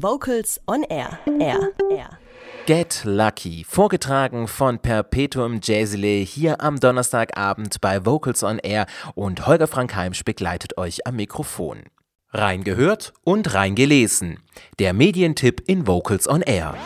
Vocals 0.00 0.60
on 0.68 0.84
Air. 0.84 1.18
Air. 1.40 1.72
Air. 1.90 2.18
Get 2.66 3.02
Lucky, 3.04 3.64
vorgetragen 3.68 4.46
von 4.46 4.78
Perpetuum 4.78 5.58
Jazzile 5.60 6.22
hier 6.22 6.60
am 6.60 6.78
Donnerstagabend 6.78 7.80
bei 7.80 8.06
Vocals 8.06 8.44
on 8.44 8.60
Air 8.60 8.86
und 9.16 9.48
Holger 9.48 9.66
Frank 9.66 9.96
Heimsch 9.96 10.22
begleitet 10.22 10.78
euch 10.78 11.04
am 11.04 11.16
Mikrofon. 11.16 11.82
Reingehört 12.30 13.12
und 13.24 13.52
reingelesen. 13.54 14.38
Der 14.78 14.92
Medientipp 14.92 15.62
in 15.66 15.88
Vocals 15.88 16.28
on 16.28 16.42
Air. 16.42 16.76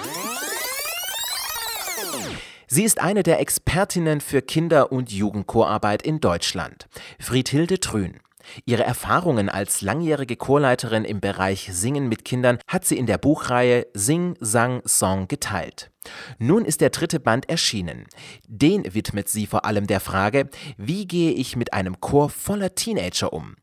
Sie 2.67 2.85
ist 2.85 2.99
eine 2.99 3.23
der 3.23 3.41
Expertinnen 3.41 4.23
für 4.23 4.41
Kinder- 4.41 4.91
und 4.91 5.13
Jugendchorarbeit 5.13 6.01
in 6.01 6.21
Deutschland. 6.21 6.89
Friedhilde 7.21 7.79
Trün. 7.79 8.21
Ihre 8.64 8.84
Erfahrungen 8.84 9.48
als 9.48 9.80
langjährige 9.80 10.36
Chorleiterin 10.36 11.04
im 11.04 11.20
Bereich 11.20 11.70
Singen 11.72 12.09
mit 12.09 12.24
Kindern 12.24 12.59
hat 12.66 12.84
sie 12.84 12.98
in 12.98 13.06
der 13.06 13.18
Buchreihe 13.18 13.86
Sing, 13.95 14.36
Sang, 14.41 14.82
Song 14.86 15.28
geteilt. 15.28 15.91
Nun 16.38 16.64
ist 16.64 16.80
der 16.80 16.91
dritte 16.91 17.20
Band 17.20 17.48
erschienen. 17.48 18.06
Den 18.48 18.95
widmet 18.95 19.28
sie 19.28 19.47
vor 19.47 19.64
allem 19.64 19.86
der 19.86 20.00
Frage, 20.00 20.48
wie 20.77 21.06
gehe 21.06 21.33
ich 21.33 21.56
mit 21.56 21.73
einem 21.73 22.00
Chor 22.00 22.30
voller 22.30 22.74
Teenager 22.74 23.33
um? 23.33 23.56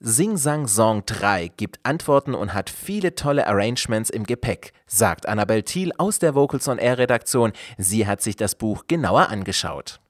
Sing 0.00 0.36
Sang 0.36 0.68
Song 0.68 1.02
3 1.06 1.48
gibt 1.56 1.80
Antworten 1.82 2.34
und 2.34 2.54
hat 2.54 2.70
viele 2.70 3.16
tolle 3.16 3.48
Arrangements 3.48 4.10
im 4.10 4.22
Gepäck, 4.22 4.72
sagt 4.86 5.26
Annabel 5.26 5.64
Thiel 5.64 5.90
aus 5.98 6.20
der 6.20 6.36
Vocals 6.36 6.68
on 6.68 6.78
Air 6.78 6.98
Redaktion. 6.98 7.52
Sie 7.78 8.06
hat 8.06 8.22
sich 8.22 8.36
das 8.36 8.54
Buch 8.54 8.84
genauer 8.86 9.28
angeschaut. 9.28 10.00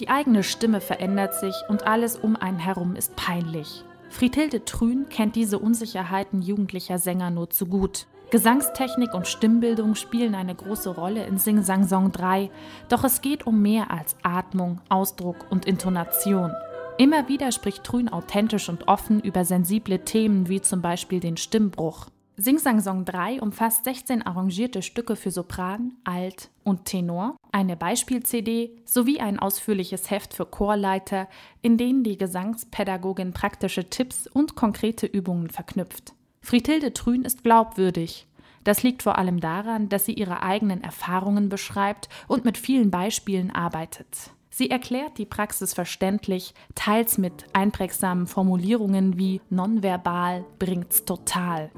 Die 0.00 0.08
eigene 0.08 0.42
Stimme 0.42 0.80
verändert 0.80 1.34
sich 1.34 1.54
und 1.68 1.86
alles 1.86 2.16
um 2.16 2.36
einen 2.36 2.58
herum 2.58 2.96
ist 2.96 3.14
peinlich. 3.16 3.84
Friedhilde 4.08 4.64
Trün 4.64 5.08
kennt 5.08 5.36
diese 5.36 5.58
Unsicherheiten 5.58 6.42
jugendlicher 6.42 6.98
Sänger 6.98 7.30
nur 7.30 7.50
zu 7.50 7.66
gut. 7.66 8.06
Gesangstechnik 8.30 9.14
und 9.14 9.28
Stimmbildung 9.28 9.94
spielen 9.94 10.34
eine 10.34 10.54
große 10.54 10.90
Rolle 10.90 11.24
in 11.26 11.38
Sing 11.38 11.62
Sang 11.62 11.86
Song 11.86 12.10
3, 12.10 12.50
doch 12.88 13.04
es 13.04 13.20
geht 13.20 13.46
um 13.46 13.62
mehr 13.62 13.92
als 13.92 14.16
Atmung, 14.22 14.80
Ausdruck 14.88 15.46
und 15.50 15.66
Intonation. 15.66 16.52
Immer 16.96 17.28
wieder 17.28 17.52
spricht 17.52 17.84
Trün 17.84 18.08
authentisch 18.08 18.68
und 18.68 18.88
offen 18.88 19.20
über 19.20 19.44
sensible 19.44 20.00
Themen 20.00 20.48
wie 20.48 20.60
zum 20.60 20.80
Beispiel 20.80 21.20
den 21.20 21.36
Stimmbruch. 21.36 22.06
Singsang 22.36 22.80
Song 22.80 23.04
3 23.04 23.40
umfasst 23.40 23.84
16 23.84 24.26
arrangierte 24.26 24.82
Stücke 24.82 25.14
für 25.14 25.30
Sopran, 25.30 25.92
Alt 26.02 26.50
und 26.64 26.84
Tenor, 26.84 27.36
eine 27.52 27.76
Beispiel-CD 27.76 28.72
sowie 28.84 29.20
ein 29.20 29.38
ausführliches 29.38 30.10
Heft 30.10 30.34
für 30.34 30.44
Chorleiter, 30.44 31.28
in 31.62 31.78
denen 31.78 32.02
die 32.02 32.18
Gesangspädagogin 32.18 33.32
praktische 33.32 33.88
Tipps 33.88 34.26
und 34.26 34.56
konkrete 34.56 35.06
Übungen 35.06 35.48
verknüpft. 35.48 36.14
Friedhilde 36.40 36.92
Trün 36.92 37.22
ist 37.22 37.44
glaubwürdig. 37.44 38.26
Das 38.64 38.82
liegt 38.82 39.04
vor 39.04 39.16
allem 39.16 39.38
daran, 39.38 39.88
dass 39.88 40.04
sie 40.04 40.14
ihre 40.14 40.42
eigenen 40.42 40.82
Erfahrungen 40.82 41.48
beschreibt 41.48 42.08
und 42.26 42.44
mit 42.44 42.58
vielen 42.58 42.90
Beispielen 42.90 43.52
arbeitet. 43.52 44.32
Sie 44.50 44.70
erklärt 44.70 45.18
die 45.18 45.26
Praxis 45.26 45.74
verständlich, 45.74 46.54
teils 46.74 47.16
mit 47.18 47.44
einprägsamen 47.52 48.26
Formulierungen 48.26 49.18
wie 49.18 49.40
nonverbal 49.50 50.44
bringt's 50.58 51.04
total. 51.04 51.70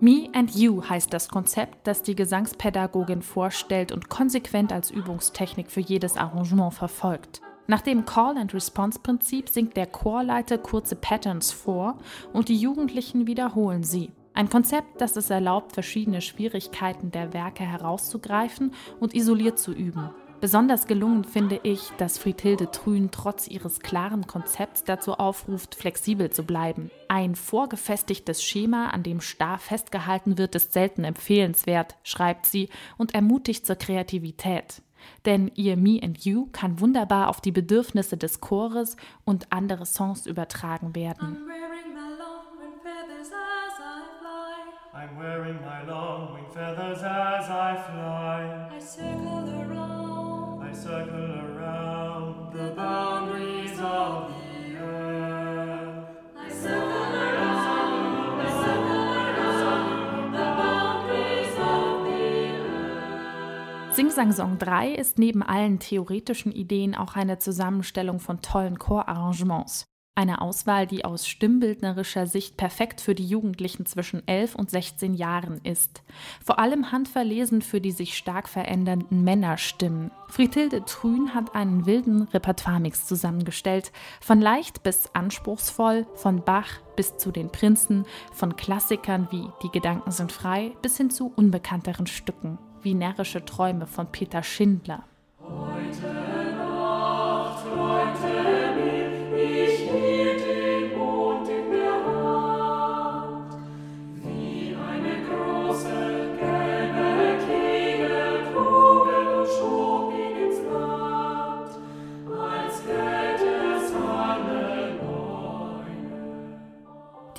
Me 0.00 0.28
and 0.32 0.54
You 0.54 0.82
heißt 0.88 1.12
das 1.12 1.28
Konzept, 1.28 1.86
das 1.86 2.02
die 2.02 2.14
Gesangspädagogin 2.14 3.22
vorstellt 3.22 3.92
und 3.92 4.08
konsequent 4.08 4.72
als 4.72 4.90
Übungstechnik 4.90 5.70
für 5.70 5.80
jedes 5.80 6.16
Arrangement 6.16 6.72
verfolgt. 6.72 7.42
Nach 7.70 7.82
dem 7.82 8.06
Call-and-Response-Prinzip 8.06 9.50
singt 9.50 9.76
der 9.76 9.84
Chorleiter 9.84 10.56
kurze 10.56 10.96
Patterns 10.96 11.52
vor 11.52 11.98
und 12.32 12.48
die 12.48 12.56
Jugendlichen 12.56 13.26
wiederholen 13.26 13.84
sie. 13.84 14.10
Ein 14.32 14.48
Konzept, 14.48 15.02
das 15.02 15.16
es 15.16 15.28
erlaubt, 15.28 15.72
verschiedene 15.72 16.22
Schwierigkeiten 16.22 17.10
der 17.10 17.34
Werke 17.34 17.64
herauszugreifen 17.64 18.72
und 19.00 19.14
isoliert 19.14 19.58
zu 19.58 19.72
üben. 19.72 20.08
Besonders 20.40 20.86
gelungen 20.86 21.24
finde 21.24 21.60
ich, 21.62 21.90
dass 21.98 22.16
Friedhilde 22.16 22.70
Trün 22.70 23.10
trotz 23.10 23.48
ihres 23.48 23.80
klaren 23.80 24.26
Konzepts 24.26 24.84
dazu 24.84 25.14
aufruft, 25.14 25.74
flexibel 25.74 26.30
zu 26.30 26.44
bleiben. 26.44 26.90
Ein 27.08 27.34
vorgefestigtes 27.34 28.42
Schema, 28.42 28.86
an 28.90 29.02
dem 29.02 29.20
starr 29.20 29.58
festgehalten 29.58 30.38
wird, 30.38 30.54
ist 30.54 30.72
selten 30.72 31.04
empfehlenswert, 31.04 31.96
schreibt 32.02 32.46
sie 32.46 32.70
und 32.96 33.14
ermutigt 33.14 33.66
zur 33.66 33.76
Kreativität. 33.76 34.80
Denn 35.24 35.50
ihr 35.54 35.76
Me 35.76 36.00
and 36.02 36.18
You 36.24 36.48
kann 36.52 36.80
wunderbar 36.80 37.28
auf 37.28 37.40
die 37.40 37.52
Bedürfnisse 37.52 38.16
des 38.16 38.40
Chores 38.40 38.96
und 39.24 39.52
andere 39.52 39.86
Songs 39.86 40.26
übertragen 40.26 40.94
werden. 40.94 41.38
I'm 44.98 45.16
wearing 45.16 45.56
my 45.60 45.84
long 45.86 46.34
wing 46.34 46.44
feathers 46.52 47.02
as 47.02 47.48
I 47.48 47.76
fly. 47.86 48.76
I 48.76 48.80
circle 48.80 49.48
around. 49.48 50.68
I 50.68 50.72
circle 50.74 51.14
around 51.14 51.47
the 63.98 64.04
earth. 64.04 64.08
Sing 64.08 64.10
Sang 64.10 64.32
Song 64.32 64.58
3 64.58 64.92
ist 64.92 65.18
neben 65.18 65.42
allen 65.42 65.78
theoretischen 65.78 66.52
Ideen 66.52 66.94
auch 66.94 67.16
eine 67.16 67.38
Zusammenstellung 67.38 68.20
von 68.20 68.40
tollen 68.42 68.78
Chorarrangements. 68.78 69.86
Eine 70.14 70.40
Auswahl, 70.40 70.88
die 70.88 71.04
aus 71.04 71.28
stimmbildnerischer 71.28 72.26
Sicht 72.26 72.56
perfekt 72.56 73.00
für 73.00 73.14
die 73.14 73.26
Jugendlichen 73.26 73.86
zwischen 73.86 74.26
11 74.26 74.56
und 74.56 74.68
16 74.68 75.14
Jahren 75.14 75.60
ist. 75.62 76.02
Vor 76.44 76.58
allem 76.58 76.90
handverlesen 76.90 77.62
für 77.62 77.80
die 77.80 77.92
sich 77.92 78.16
stark 78.16 78.48
verändernden 78.48 79.22
Männerstimmen. 79.22 80.10
Friedhilde 80.26 80.84
Trün 80.84 81.34
hat 81.34 81.54
einen 81.54 81.86
wilden 81.86 82.22
Repertoiremix 82.22 83.06
zusammengestellt. 83.06 83.92
Von 84.20 84.40
leicht 84.40 84.82
bis 84.82 85.08
anspruchsvoll, 85.12 86.04
von 86.14 86.44
Bach 86.44 86.80
bis 86.96 87.16
zu 87.16 87.30
den 87.30 87.50
Prinzen, 87.50 88.04
von 88.32 88.56
Klassikern 88.56 89.28
wie 89.30 89.46
Die 89.62 89.70
Gedanken 89.70 90.10
sind 90.10 90.32
frei 90.32 90.72
bis 90.82 90.96
hin 90.96 91.10
zu 91.10 91.32
unbekannteren 91.36 92.08
Stücken 92.08 92.58
wie 92.82 92.94
Närrische 92.94 93.44
Träume 93.44 93.86
von 93.86 94.10
Peter 94.12 94.42
Schindler. 94.42 95.04
Heute 95.40 96.17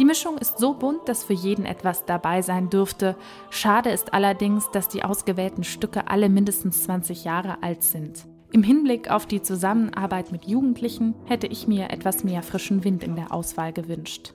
Mischung 0.10 0.40
ist 0.40 0.58
so 0.58 0.74
bunt, 0.74 1.08
dass 1.08 1.24
für 1.24 1.34
jeden 1.34 1.66
etwas 1.66 2.04
dabei 2.04 2.42
sein 2.42 2.72
dürfte. 2.72 3.16
Schade 3.52 3.92
ist 3.92 4.12
allerdings, 4.12 4.72
dass 4.72 4.88
die 4.88 5.04
ausgewählten 5.04 5.64
Stücke 5.64 6.08
alle 6.08 6.30
mindestens 6.30 6.82
20 6.82 7.26
Jahre 7.26 7.62
alt 7.62 7.84
sind. 7.84 8.26
Im 8.52 8.64
Hinblick 8.64 9.12
auf 9.12 9.28
die 9.28 9.44
Zusammenarbeit 9.44 10.32
mit 10.32 10.46
Jugendlichen 10.46 11.14
hätte 11.26 11.46
ich 11.46 11.68
mir 11.68 11.92
etwas 11.92 12.24
mehr 12.24 12.42
frischen 12.42 12.84
Wind 12.84 13.04
in 13.04 13.16
der 13.16 13.32
Auswahl 13.32 13.72
gewünscht. 13.72 14.34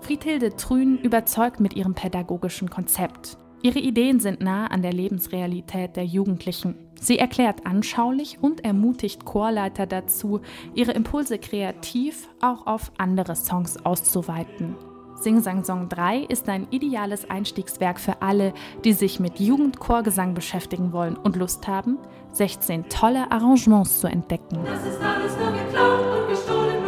Friedhilde 0.00 0.56
Trün 0.56 0.96
überzeugt 0.96 1.60
mit 1.60 1.74
ihrem 1.74 1.92
pädagogischen 1.92 2.70
Konzept. 2.70 3.36
Ihre 3.62 3.78
Ideen 3.78 4.20
sind 4.20 4.40
nah 4.40 4.68
an 4.68 4.80
der 4.80 4.92
Lebensrealität 4.92 5.94
der 5.96 6.06
Jugendlichen. 6.06 6.76
Sie 6.98 7.18
erklärt 7.18 7.66
anschaulich 7.66 8.38
und 8.40 8.64
ermutigt 8.64 9.26
Chorleiter 9.26 9.86
dazu, 9.86 10.40
ihre 10.74 10.92
Impulse 10.92 11.38
kreativ 11.38 12.28
auch 12.40 12.66
auf 12.66 12.90
andere 12.96 13.36
Songs 13.36 13.84
auszuweiten. 13.84 14.76
Sing 15.20 15.40
Sang 15.42 15.62
Song 15.64 15.90
3 15.90 16.20
ist 16.20 16.48
ein 16.48 16.68
ideales 16.70 17.28
Einstiegswerk 17.28 18.00
für 18.00 18.22
alle, 18.22 18.54
die 18.84 18.94
sich 18.94 19.20
mit 19.20 19.38
Jugendchorgesang 19.38 20.32
beschäftigen 20.32 20.94
wollen 20.94 21.16
und 21.16 21.36
Lust 21.36 21.68
haben, 21.68 21.98
16 22.32 22.88
tolle 22.88 23.30
Arrangements 23.30 24.00
zu 24.00 24.06
entdecken. 24.06 24.58
Das 24.64 24.86
ist 24.86 25.00
alles 25.02 25.36
nur 25.36 25.52
geklaut 25.52 26.22
und 26.22 26.28
gestohlen, 26.30 26.79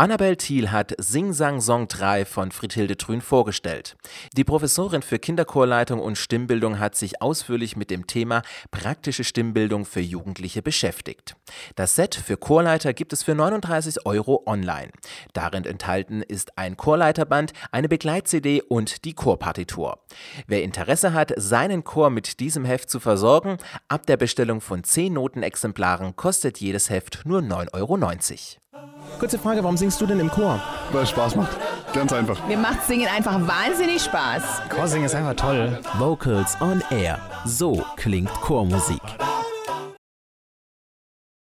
Annabel 0.00 0.36
Thiel 0.36 0.70
hat 0.70 0.94
Sing 0.98 1.32
Sang 1.32 1.60
Song 1.60 1.88
3 1.88 2.24
von 2.24 2.52
Friedhilde 2.52 2.96
Trün 2.96 3.20
vorgestellt. 3.20 3.96
Die 4.36 4.44
Professorin 4.44 5.02
für 5.02 5.18
Kinderchorleitung 5.18 5.98
und 5.98 6.16
Stimmbildung 6.16 6.78
hat 6.78 6.94
sich 6.94 7.20
ausführlich 7.20 7.74
mit 7.74 7.90
dem 7.90 8.06
Thema 8.06 8.42
praktische 8.70 9.24
Stimmbildung 9.24 9.84
für 9.84 9.98
Jugendliche 9.98 10.62
beschäftigt. 10.62 11.34
Das 11.74 11.96
Set 11.96 12.14
für 12.14 12.36
Chorleiter 12.36 12.94
gibt 12.94 13.12
es 13.12 13.24
für 13.24 13.34
39 13.34 14.06
Euro 14.06 14.44
online. 14.46 14.92
Darin 15.32 15.64
enthalten 15.64 16.22
ist 16.22 16.56
ein 16.56 16.76
Chorleiterband, 16.76 17.52
eine 17.72 17.88
Begleit-CD 17.88 18.62
und 18.62 19.04
die 19.04 19.14
Chorpartitur. 19.14 19.98
Wer 20.46 20.62
Interesse 20.62 21.12
hat, 21.12 21.32
seinen 21.34 21.82
Chor 21.82 22.10
mit 22.10 22.38
diesem 22.38 22.64
Heft 22.64 22.88
zu 22.88 23.00
versorgen, 23.00 23.56
ab 23.88 24.06
der 24.06 24.16
Bestellung 24.16 24.60
von 24.60 24.84
10 24.84 25.14
Notenexemplaren 25.14 26.14
kostet 26.14 26.60
jedes 26.60 26.88
Heft 26.88 27.22
nur 27.24 27.40
9,90 27.40 27.72
Euro. 27.74 27.98
Kurze 29.18 29.38
Frage, 29.38 29.62
warum 29.64 29.76
singst 29.76 30.00
du 30.00 30.06
denn 30.06 30.20
im 30.20 30.30
Chor? 30.30 30.60
Weil 30.92 31.02
es 31.02 31.10
Spaß 31.10 31.34
macht. 31.34 31.56
Ganz 31.92 32.12
einfach. 32.12 32.46
Mir 32.46 32.58
macht 32.58 32.84
Singen 32.86 33.08
einfach 33.08 33.34
wahnsinnig 33.46 34.02
Spaß. 34.02 34.42
Chorsingen 34.68 35.06
ist 35.06 35.14
einfach 35.14 35.34
toll. 35.34 35.78
Vocals 35.98 36.56
on 36.60 36.82
Air. 36.90 37.18
So 37.44 37.84
klingt 37.96 38.30
Chormusik. 38.40 39.00